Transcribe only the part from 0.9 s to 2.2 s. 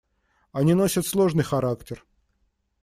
сложный характер.